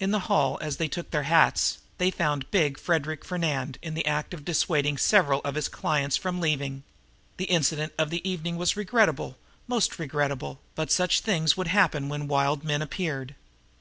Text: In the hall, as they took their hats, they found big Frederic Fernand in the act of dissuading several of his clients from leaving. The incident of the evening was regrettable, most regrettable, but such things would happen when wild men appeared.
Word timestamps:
In 0.00 0.10
the 0.10 0.18
hall, 0.26 0.58
as 0.60 0.78
they 0.78 0.88
took 0.88 1.12
their 1.12 1.22
hats, 1.22 1.78
they 1.98 2.10
found 2.10 2.50
big 2.50 2.76
Frederic 2.80 3.24
Fernand 3.24 3.78
in 3.80 3.94
the 3.94 4.04
act 4.06 4.34
of 4.34 4.44
dissuading 4.44 4.98
several 4.98 5.40
of 5.44 5.54
his 5.54 5.68
clients 5.68 6.16
from 6.16 6.40
leaving. 6.40 6.82
The 7.36 7.44
incident 7.44 7.92
of 7.96 8.10
the 8.10 8.28
evening 8.28 8.56
was 8.56 8.76
regrettable, 8.76 9.36
most 9.68 10.00
regrettable, 10.00 10.58
but 10.74 10.90
such 10.90 11.20
things 11.20 11.56
would 11.56 11.68
happen 11.68 12.08
when 12.08 12.26
wild 12.26 12.64
men 12.64 12.82
appeared. 12.82 13.36